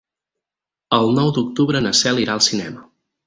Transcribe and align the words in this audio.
El 0.97 1.11
nou 1.17 1.29
d'octubre 1.35 1.83
na 1.87 1.93
Cel 2.01 2.25
irà 2.25 2.39
al 2.39 2.45
cinema. 2.49 2.85